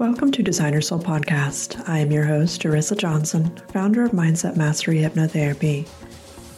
[0.00, 1.86] Welcome to Designer Soul Podcast.
[1.86, 5.86] I am your host, Arissa Johnson, founder of Mindset Mastery Hypnotherapy,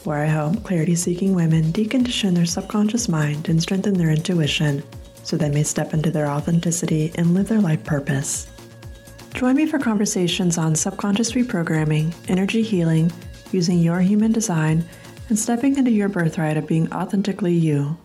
[0.05, 4.81] where I help clarity seeking women decondition their subconscious mind and strengthen their intuition
[5.23, 8.47] so they may step into their authenticity and live their life purpose.
[9.33, 13.11] Join me for conversations on subconscious reprogramming, energy healing,
[13.51, 14.85] using your human design,
[15.27, 17.97] and stepping into your birthright of being authentically you.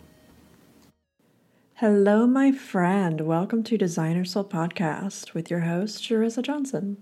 [1.80, 3.20] Hello, my friend.
[3.20, 6.96] Welcome to Designer Soul Podcast with your host, Charissa Johnson.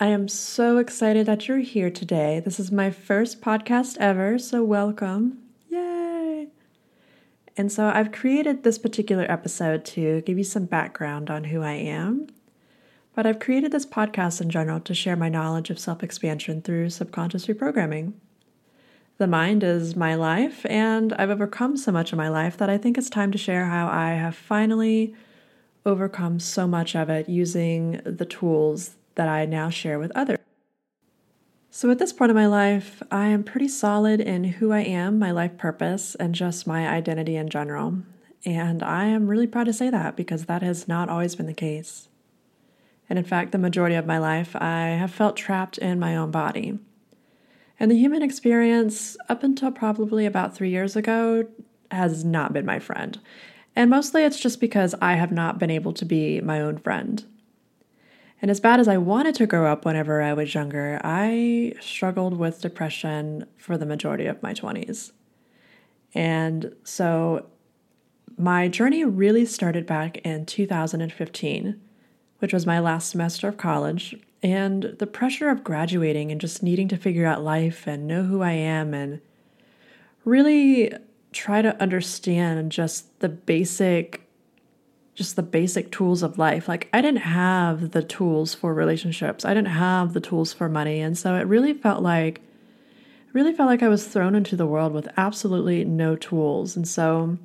[0.00, 2.40] I am so excited that you're here today.
[2.44, 5.38] This is my first podcast ever, so welcome.
[5.68, 6.48] Yay!
[7.56, 11.74] And so I've created this particular episode to give you some background on who I
[11.74, 12.26] am.
[13.14, 16.90] But I've created this podcast in general to share my knowledge of self expansion through
[16.90, 18.14] subconscious reprogramming.
[19.20, 22.78] The mind is my life, and I've overcome so much of my life that I
[22.78, 25.14] think it's time to share how I have finally
[25.84, 30.38] overcome so much of it using the tools that I now share with others.
[31.68, 35.18] So, at this point of my life, I am pretty solid in who I am,
[35.18, 37.98] my life purpose, and just my identity in general.
[38.46, 41.52] And I am really proud to say that because that has not always been the
[41.52, 42.08] case.
[43.10, 46.30] And in fact, the majority of my life, I have felt trapped in my own
[46.30, 46.78] body.
[47.80, 51.46] And the human experience, up until probably about three years ago,
[51.90, 53.18] has not been my friend.
[53.74, 57.24] And mostly it's just because I have not been able to be my own friend.
[58.42, 62.36] And as bad as I wanted to grow up whenever I was younger, I struggled
[62.36, 65.12] with depression for the majority of my 20s.
[66.14, 67.46] And so
[68.36, 71.80] my journey really started back in 2015,
[72.38, 74.16] which was my last semester of college.
[74.42, 78.42] And the pressure of graduating and just needing to figure out life and know who
[78.42, 79.20] I am and
[80.24, 80.94] really
[81.32, 84.26] try to understand just the basic
[85.14, 86.66] just the basic tools of life.
[86.66, 89.44] Like I didn't have the tools for relationships.
[89.44, 91.00] I didn't have the tools for money.
[91.00, 92.40] And so it really felt like
[93.34, 96.74] really felt like I was thrown into the world with absolutely no tools.
[96.74, 97.36] And so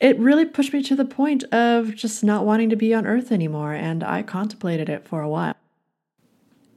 [0.00, 3.30] it really pushed me to the point of just not wanting to be on earth
[3.30, 5.54] anymore and I contemplated it for a while.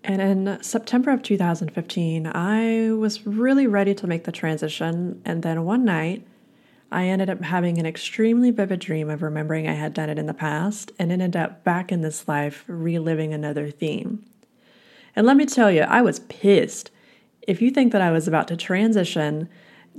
[0.07, 5.19] And in September of 2015, I was really ready to make the transition.
[5.25, 6.27] And then one night,
[6.91, 10.27] I ended up having an extremely vivid dream of remembering I had done it in
[10.27, 14.23] the past and ended up back in this life reliving another theme.
[15.15, 16.91] And let me tell you, I was pissed.
[17.41, 19.49] If you think that I was about to transition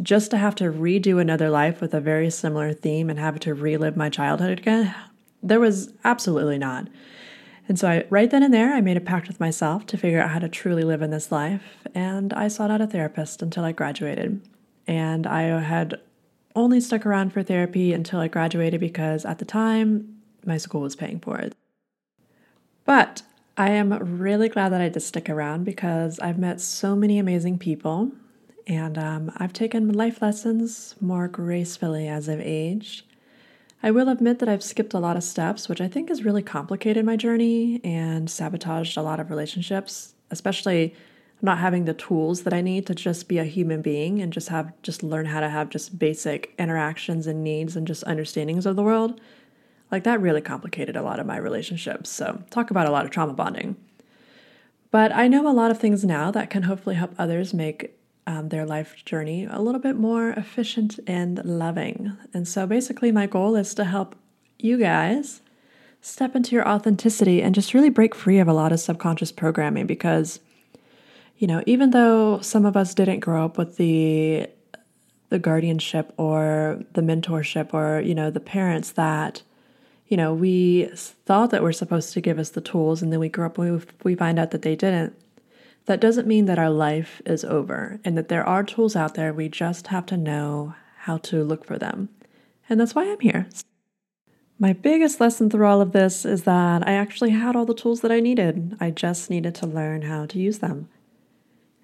[0.00, 3.54] just to have to redo another life with a very similar theme and have to
[3.54, 4.94] relive my childhood again,
[5.42, 6.86] there was absolutely not.
[7.68, 10.20] And so, I, right then and there, I made a pact with myself to figure
[10.20, 11.78] out how to truly live in this life.
[11.94, 14.40] And I sought out a therapist until I graduated.
[14.86, 16.00] And I had
[16.54, 20.96] only stuck around for therapy until I graduated because at the time, my school was
[20.96, 21.54] paying for it.
[22.84, 23.22] But
[23.56, 27.58] I am really glad that I did stick around because I've met so many amazing
[27.58, 28.12] people
[28.66, 33.04] and um, I've taken life lessons more gracefully as I've aged.
[33.82, 36.42] I will admit that I've skipped a lot of steps, which I think has really
[36.42, 40.94] complicated my journey and sabotaged a lot of relationships, especially
[41.42, 44.48] not having the tools that I need to just be a human being and just
[44.48, 48.76] have just learn how to have just basic interactions and needs and just understandings of
[48.76, 49.20] the world.
[49.90, 52.10] Like that really complicated a lot of my relationships.
[52.10, 53.76] So, talk about a lot of trauma bonding.
[54.90, 57.95] But I know a lot of things now that can hopefully help others make
[58.26, 62.16] um, their life journey a little bit more efficient and loving.
[62.34, 64.16] And so basically, my goal is to help
[64.58, 65.40] you guys
[66.00, 69.86] step into your authenticity and just really break free of a lot of subconscious programming
[69.86, 70.40] because
[71.36, 74.48] you know even though some of us didn't grow up with the
[75.30, 79.42] the guardianship or the mentorship or you know the parents that
[80.06, 80.88] you know we
[81.24, 83.80] thought that were supposed to give us the tools and then we grew up and
[83.80, 85.14] we, we find out that they didn't
[85.86, 89.32] that doesn't mean that our life is over and that there are tools out there.
[89.32, 92.08] We just have to know how to look for them.
[92.68, 93.48] And that's why I'm here.
[94.58, 98.00] My biggest lesson through all of this is that I actually had all the tools
[98.00, 98.76] that I needed.
[98.80, 100.88] I just needed to learn how to use them.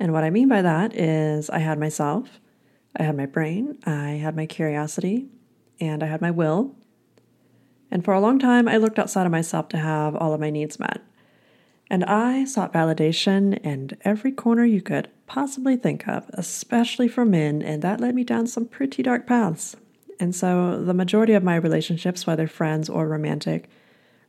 [0.01, 2.41] And what I mean by that is I had myself,
[2.97, 5.29] I had my brain, I had my curiosity,
[5.81, 6.75] and I had my will.
[7.91, 10.51] And for a long time, I looked outside of myself to have all of my
[10.51, 11.03] needs met.
[11.93, 17.61] And I sought validation in every corner you could possibly think of, especially for men,
[17.61, 19.77] and that led me down some pretty dark paths.
[20.19, 23.69] And so the majority of my relationships, whether friends or romantic,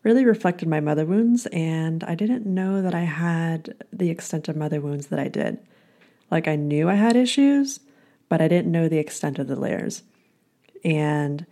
[0.03, 4.57] really reflected my mother wounds, and I didn't know that I had the extent of
[4.57, 5.57] mother wounds that I did.
[6.29, 7.79] Like I knew I had issues,
[8.27, 10.03] but I didn't know the extent of the layers.
[10.83, 11.45] And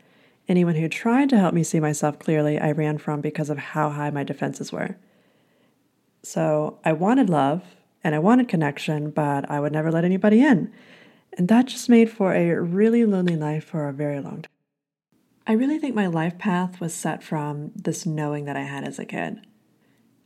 [0.51, 3.89] Anyone who tried to help me see myself clearly, I ran from because of how
[3.89, 4.97] high my defenses were.
[6.23, 7.63] So I wanted love
[8.03, 10.71] and I wanted connection, but I would never let anybody in.
[11.37, 14.51] And that just made for a really lonely life for a very long time.
[15.47, 18.99] I really think my life path was set from this knowing that I had as
[18.99, 19.45] a kid.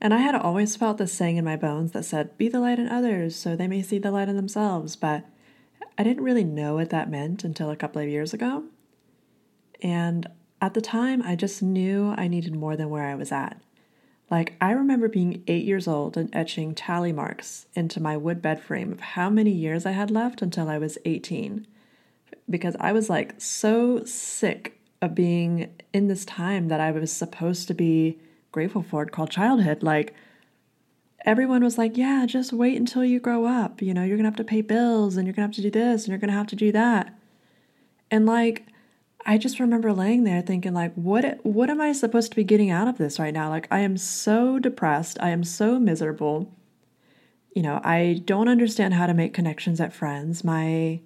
[0.02, 2.80] And I had always felt this saying in my bones that said, Be the light
[2.80, 4.96] in others so they may see the light in themselves.
[4.96, 5.26] But
[5.98, 8.66] I didn't really know what that meant until a couple of years ago.
[9.82, 10.28] And
[10.62, 13.62] at the time, I just knew I needed more than where I was at.
[14.30, 18.60] Like, I remember being eight years old and etching tally marks into my wood bed
[18.60, 21.68] frame of how many years I had left until I was 18.
[22.50, 27.68] Because I was like so sick of being in this time that I was supposed
[27.68, 28.20] to be
[28.52, 29.84] grateful for called childhood.
[29.84, 30.16] Like,
[31.26, 33.82] everyone was like, yeah, just wait until you grow up.
[33.82, 36.04] You know, you're gonna have to pay bills and you're gonna have to do this
[36.04, 37.14] and you're gonna have to do that.
[38.10, 38.68] And like,
[39.26, 42.70] I just remember laying there thinking like what what am I supposed to be getting
[42.70, 43.50] out of this right now?
[43.50, 46.54] Like I am so depressed, I am so miserable.
[47.56, 50.44] You know, I don't understand how to make connections at friends.
[50.44, 51.00] My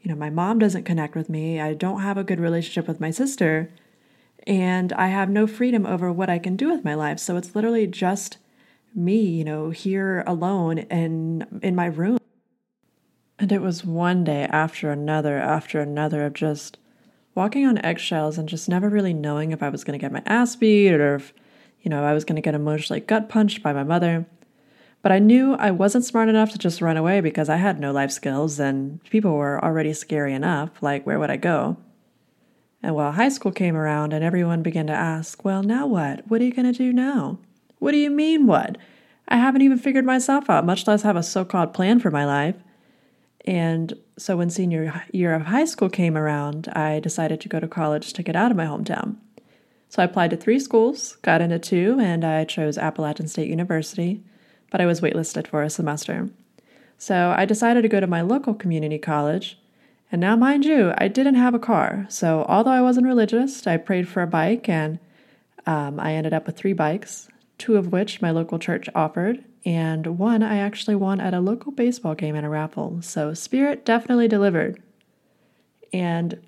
[0.00, 1.60] you know, my mom doesn't connect with me.
[1.60, 3.70] I don't have a good relationship with my sister,
[4.46, 7.20] and I have no freedom over what I can do with my life.
[7.20, 8.38] So it's literally just
[8.94, 12.18] me, you know, here alone in in my room.
[13.38, 16.76] And it was one day after another after another of just
[17.34, 20.22] walking on eggshells and just never really knowing if I was going to get my
[20.26, 21.32] ass beat or if,
[21.80, 24.26] you know, I was going to get emotionally gut punched by my mother.
[25.02, 27.90] But I knew I wasn't smart enough to just run away because I had no
[27.90, 30.70] life skills and people were already scary enough.
[30.80, 31.76] Like, where would I go?
[32.82, 36.28] And while high school came around and everyone began to ask, well, now what?
[36.28, 37.38] What are you going to do now?
[37.78, 38.78] What do you mean, what?
[39.28, 42.24] I haven't even figured myself out, much less have a so called plan for my
[42.24, 42.56] life.
[43.44, 47.68] And so when senior year of high school came around, I decided to go to
[47.68, 49.16] college to get out of my hometown.
[49.88, 54.22] So I applied to three schools, got into two, and I chose Appalachian State University,
[54.70, 56.30] but I was waitlisted for a semester.
[56.96, 59.58] So I decided to go to my local community college.
[60.10, 62.06] And now, mind you, I didn't have a car.
[62.08, 64.98] So although I wasn't religious, I prayed for a bike, and
[65.66, 67.28] um, I ended up with three bikes,
[67.58, 71.72] two of which my local church offered, and one I actually won at a local
[71.72, 73.00] baseball game in a raffle.
[73.02, 74.82] So Spirit definitely delivered.
[75.92, 76.40] And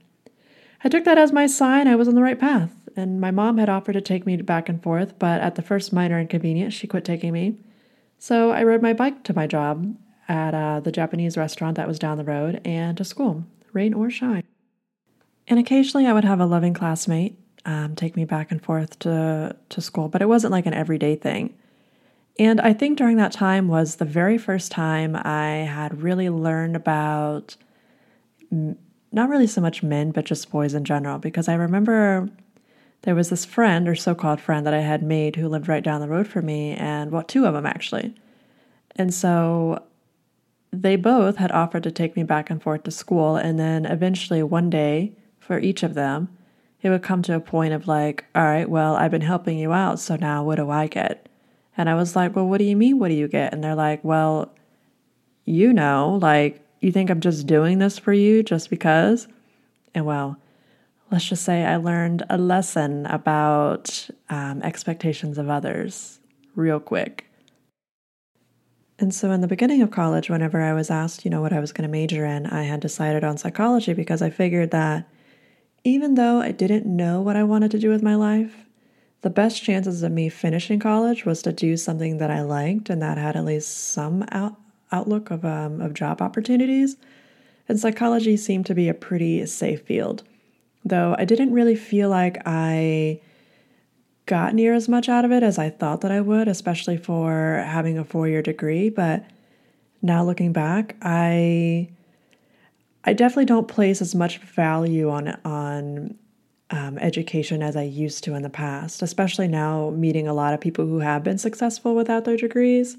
[0.82, 2.72] I took that as my sign I was on the right path.
[2.96, 5.92] And my mom had offered to take me back and forth, but at the first
[5.92, 7.56] minor inconvenience, she quit taking me.
[8.18, 9.96] So I rode my bike to my job
[10.28, 14.10] at uh, the Japanese restaurant that was down the road and to school, rain or
[14.10, 14.44] shine.
[15.48, 17.36] And occasionally I would have a loving classmate
[17.66, 21.16] um, take me back and forth to, to school, but it wasn't like an everyday
[21.16, 21.54] thing.
[22.38, 26.74] And I think during that time was the very first time I had really learned
[26.74, 27.56] about
[28.50, 31.18] not really so much men, but just boys in general.
[31.18, 32.28] Because I remember
[33.02, 35.84] there was this friend or so called friend that I had made who lived right
[35.84, 38.14] down the road from me, and well, two of them actually.
[38.96, 39.84] And so
[40.72, 43.36] they both had offered to take me back and forth to school.
[43.36, 46.36] And then eventually, one day, for each of them,
[46.82, 49.72] it would come to a point of like, all right, well, I've been helping you
[49.72, 51.28] out, so now what do I get?
[51.76, 52.98] And I was like, well, what do you mean?
[52.98, 53.52] What do you get?
[53.52, 54.52] And they're like, well,
[55.44, 59.26] you know, like, you think I'm just doing this for you just because?
[59.94, 60.36] And well,
[61.10, 66.20] let's just say I learned a lesson about um, expectations of others
[66.54, 67.26] real quick.
[68.98, 71.58] And so, in the beginning of college, whenever I was asked, you know, what I
[71.58, 75.08] was going to major in, I had decided on psychology because I figured that
[75.82, 78.66] even though I didn't know what I wanted to do with my life,
[79.24, 83.00] the best chances of me finishing college was to do something that I liked and
[83.00, 84.54] that had at least some out,
[84.92, 86.98] outlook of, um, of job opportunities.
[87.66, 90.24] And psychology seemed to be a pretty safe field,
[90.84, 93.22] though I didn't really feel like I
[94.26, 97.64] got near as much out of it as I thought that I would, especially for
[97.66, 98.90] having a four year degree.
[98.90, 99.24] But
[100.02, 101.88] now looking back, I
[103.04, 106.18] I definitely don't place as much value on on
[106.74, 110.60] um, education as I used to in the past, especially now meeting a lot of
[110.60, 112.96] people who have been successful without their degrees.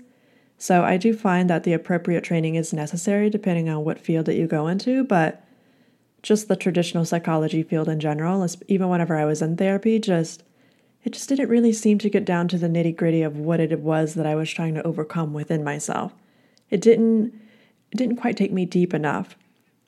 [0.58, 4.36] So I do find that the appropriate training is necessary depending on what field that
[4.36, 5.46] you go into, but
[6.24, 10.44] just the traditional psychology field in general, even whenever I was in therapy, just
[11.04, 13.78] it just didn't really seem to get down to the nitty gritty of what it
[13.82, 16.14] was that I was trying to overcome within myself.
[16.70, 17.34] It didn't
[17.92, 19.36] it didn't quite take me deep enough.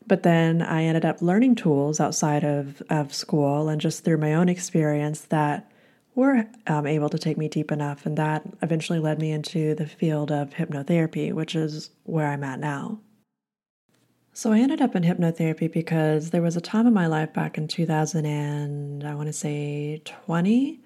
[0.08, 4.34] But then I ended up learning tools outside of, of school and just through my
[4.34, 5.70] own experience that
[6.16, 8.06] were um, able to take me deep enough.
[8.06, 12.60] And that eventually led me into the field of hypnotherapy, which is where I'm at
[12.60, 13.00] now.
[14.34, 17.58] So I ended up in hypnotherapy because there was a time in my life back
[17.58, 20.80] in 2000 and I want to say 20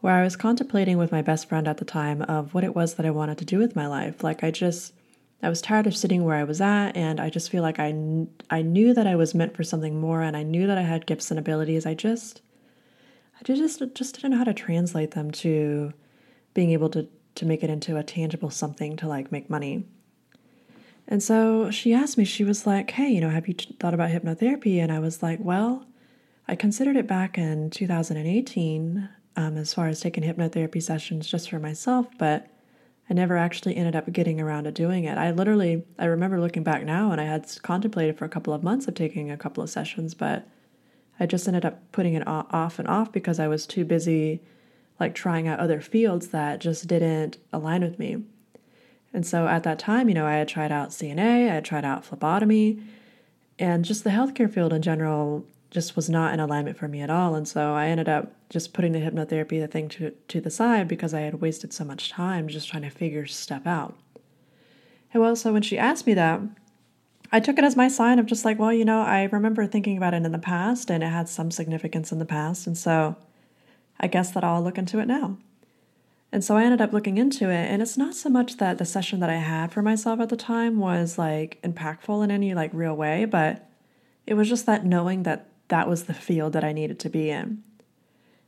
[0.00, 2.94] where I was contemplating with my best friend at the time of what it was
[2.94, 4.22] that I wanted to do with my life.
[4.22, 4.92] Like I just
[5.44, 7.94] I was tired of sitting where I was at and I just feel like I
[8.50, 11.04] I knew that I was meant for something more and I knew that I had
[11.04, 11.84] gifts and abilities.
[11.84, 12.40] I just
[13.38, 15.92] I just just didn't know how to translate them to
[16.54, 19.84] being able to to make it into a tangible something to like make money.
[21.06, 24.10] And so she asked me, she was like, Hey, you know, have you thought about
[24.10, 24.78] hypnotherapy?
[24.78, 25.84] And I was like, Well,
[26.48, 31.58] I considered it back in 2018 um, as far as taking hypnotherapy sessions just for
[31.58, 32.48] myself, but
[33.08, 35.18] I never actually ended up getting around to doing it.
[35.18, 38.62] I literally, I remember looking back now and I had contemplated for a couple of
[38.62, 40.48] months of taking a couple of sessions, but
[41.20, 44.40] I just ended up putting it off and off because I was too busy
[44.98, 48.22] like trying out other fields that just didn't align with me.
[49.12, 51.84] And so at that time, you know, I had tried out CNA, I had tried
[51.84, 52.82] out phlebotomy,
[53.58, 57.10] and just the healthcare field in general just was not in alignment for me at
[57.10, 57.34] all.
[57.34, 60.86] And so I ended up just putting the hypnotherapy the thing to, to the side
[60.86, 63.96] because I had wasted so much time just trying to figure stuff out.
[65.12, 66.40] And well, so when she asked me that,
[67.32, 69.96] I took it as my sign of just like, well, you know, I remember thinking
[69.96, 72.68] about it in the past and it had some significance in the past.
[72.68, 73.16] And so
[73.98, 75.38] I guess that I'll look into it now.
[76.30, 78.84] And so I ended up looking into it, and it's not so much that the
[78.84, 82.74] session that I had for myself at the time was like impactful in any like
[82.74, 83.70] real way, but
[84.26, 87.30] it was just that knowing that that was the field that I needed to be
[87.30, 87.62] in.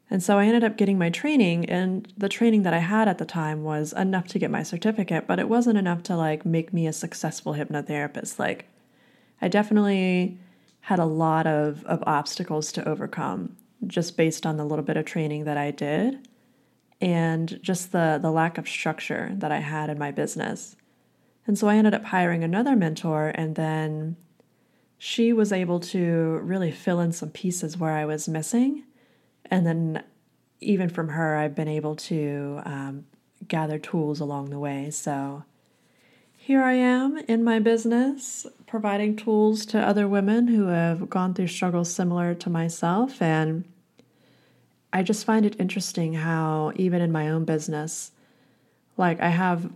[0.08, 3.18] And so I ended up getting my training, and the training that I had at
[3.18, 6.72] the time was enough to get my certificate, but it wasn't enough to like make
[6.72, 8.38] me a successful hypnotherapist.
[8.38, 8.66] Like,
[9.42, 10.38] I definitely
[10.80, 13.56] had a lot of, of obstacles to overcome
[13.86, 16.28] just based on the little bit of training that I did
[17.00, 20.76] and just the, the lack of structure that I had in my business.
[21.46, 24.16] And so I ended up hiring another mentor, and then
[25.06, 28.82] she was able to really fill in some pieces where I was missing.
[29.44, 30.02] And then,
[30.60, 33.06] even from her, I've been able to um,
[33.46, 34.90] gather tools along the way.
[34.90, 35.44] So,
[36.36, 41.46] here I am in my business, providing tools to other women who have gone through
[41.48, 43.22] struggles similar to myself.
[43.22, 43.64] And
[44.92, 48.10] I just find it interesting how, even in my own business,
[48.96, 49.70] like I have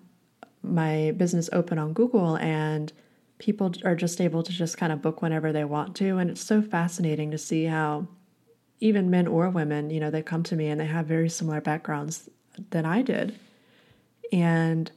[0.61, 2.93] my business open on Google and
[3.41, 6.19] people are just able to just kind of book whenever they want to.
[6.19, 8.07] And it's so fascinating to see how
[8.81, 11.61] even men or women, you know, they come to me and they have very similar
[11.61, 12.29] backgrounds
[12.71, 13.35] than I did.
[14.31, 14.93] And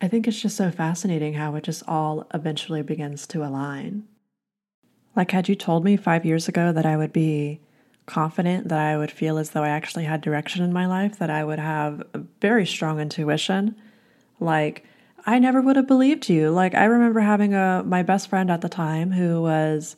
[0.00, 4.08] I think it's just so fascinating how it just all eventually begins to align.
[5.14, 7.60] Like, had you told me five years ago that I would be
[8.06, 11.30] confident, that I would feel as though I actually had direction in my life, that
[11.30, 13.76] I would have a very strong intuition.
[14.40, 14.84] Like,
[15.24, 16.50] I never would have believed you.
[16.50, 19.96] Like, I remember having a my best friend at the time who was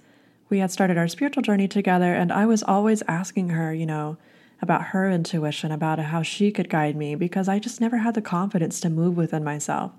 [0.51, 4.19] we had started our spiritual journey together and I was always asking her, you know,
[4.61, 8.23] about her intuition, about how she could guide me because I just never had the
[8.23, 9.93] confidence to move within myself.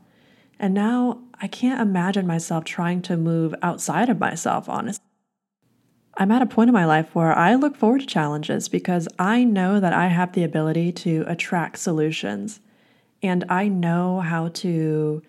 [0.59, 5.03] And now I can't imagine myself trying to move outside of myself, honestly.
[6.17, 9.43] I'm at a point in my life where I look forward to challenges because I
[9.43, 12.61] know that I have the ability to attract solutions.
[13.21, 15.21] And I know how to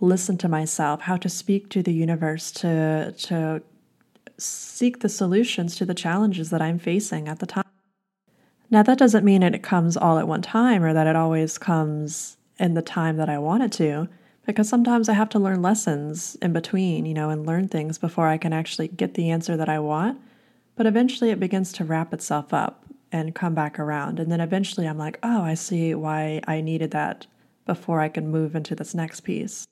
[0.00, 3.62] listen to myself, how to speak to the universe, to, to
[4.38, 7.64] seek the solutions to the challenges that I'm facing at the time.
[8.70, 12.36] Now, that doesn't mean it comes all at one time or that it always comes
[12.58, 14.08] in the time that I want it to,
[14.46, 18.28] because sometimes I have to learn lessons in between, you know, and learn things before
[18.28, 20.20] I can actually get the answer that I want
[20.80, 24.20] but eventually it begins to wrap itself up and come back around.
[24.20, 27.26] And then eventually I'm like, oh, I see why I needed that
[27.66, 29.66] before I can move into this next piece.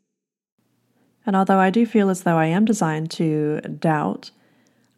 [1.27, 4.31] And although I do feel as though I am designed to doubt,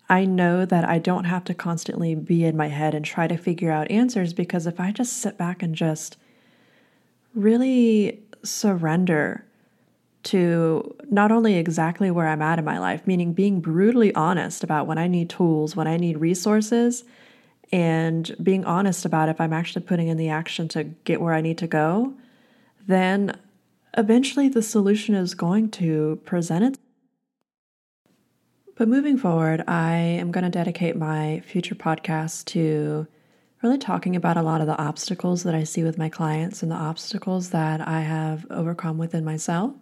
[0.08, 3.36] I know that I don't have to constantly be in my head and try to
[3.36, 6.16] figure out answers because if I just sit back and just
[7.34, 9.44] really surrender
[10.22, 14.86] to not only exactly where I'm at in my life, meaning being brutally honest about
[14.86, 17.04] when I need tools, when I need resources,
[17.72, 21.40] and being honest about if I'm actually putting in the action to get where I
[21.40, 22.14] need to go,
[22.86, 23.38] then
[23.96, 26.86] eventually the solution is going to present itself.
[28.76, 33.06] But moving forward, I am going to dedicate my future podcast to
[33.62, 36.72] really talking about a lot of the obstacles that I see with my clients and
[36.72, 39.74] the obstacles that I have overcome within myself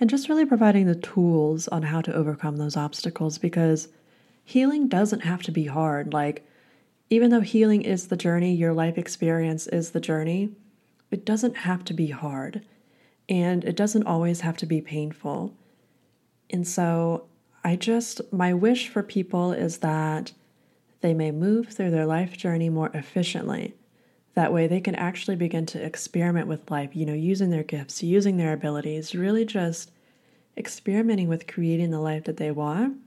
[0.00, 3.88] and just really providing the tools on how to overcome those obstacles because
[4.44, 6.12] healing doesn't have to be hard.
[6.12, 6.46] Like,
[7.08, 10.50] even though healing is the journey, your life experience is the journey,
[11.10, 12.62] it doesn't have to be hard
[13.28, 15.54] and it doesn't always have to be painful.
[16.50, 17.26] And so
[17.64, 20.32] I just, my wish for people is that
[21.00, 23.74] they may move through their life journey more efficiently.
[24.34, 28.02] That way, they can actually begin to experiment with life, you know, using their gifts,
[28.02, 29.90] using their abilities, really just
[30.56, 32.98] experimenting with creating the life that they want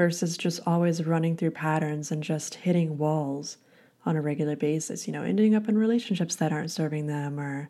[0.00, 3.58] versus just always running through patterns and just hitting walls
[4.06, 7.68] on a regular basis, you know, ending up in relationships that aren't serving them or,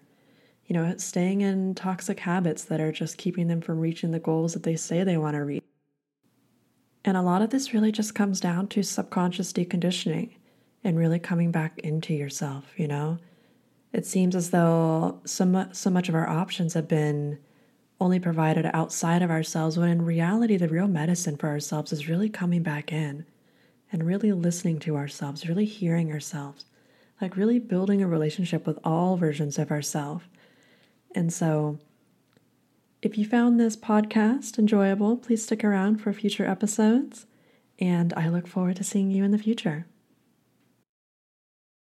[0.64, 4.52] you know, staying in toxic habits that are just keeping them from reaching the goals
[4.52, 5.64] that they say they want to reach.
[7.04, 10.30] And a lot of this really just comes down to subconscious deconditioning
[10.84, 13.18] and really coming back into yourself, you know?
[13.92, 17.40] It seems as though so, mu- so much of our options have been
[18.00, 22.30] only provided outside of ourselves, when in reality, the real medicine for ourselves is really
[22.30, 23.26] coming back in
[23.92, 26.64] and really listening to ourselves, really hearing ourselves,
[27.20, 30.24] like really building a relationship with all versions of ourselves.
[31.14, 31.78] And so,
[33.02, 37.26] if you found this podcast enjoyable, please stick around for future episodes,
[37.78, 39.86] and I look forward to seeing you in the future.